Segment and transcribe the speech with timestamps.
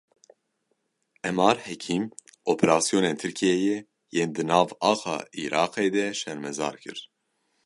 [1.29, 2.03] Emar Hekîm,
[2.53, 3.77] operasyonên Tirkiyeyê
[4.15, 6.97] yên di nav axa Iraqê de şermezar kir.